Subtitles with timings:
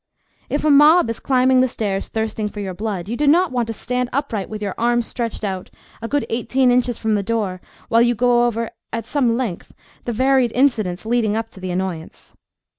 [0.49, 3.67] If a mob is climbing the stairs thirsting for your blood, you do not want
[3.67, 5.69] to stand upright with your arms stretched out,
[6.01, 9.75] a good eighteen inches from the door, while you go over at some length
[10.05, 12.35] the varied incidents leading up to the annoyance.